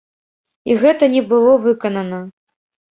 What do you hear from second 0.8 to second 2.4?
гэта не было выканана.